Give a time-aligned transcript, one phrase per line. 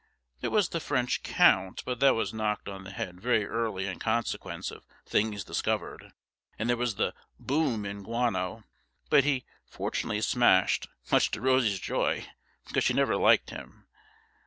[0.39, 3.99] There was the French count, but that was knocked on the head very early in
[3.99, 6.11] consequence of things discovered.
[6.57, 8.63] And there was the Boom in Guano,
[9.11, 12.25] but he fortunately smashed, much to Rosie's joy,
[12.65, 13.85] because she never liked him.